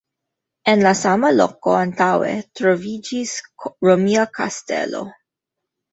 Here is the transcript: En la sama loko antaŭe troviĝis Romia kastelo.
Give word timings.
En 0.71 0.79
la 0.85 0.93
sama 1.01 1.29
loko 1.35 1.75
antaŭe 1.81 2.31
troviĝis 2.61 3.35
Romia 3.89 4.29
kastelo. 4.39 5.03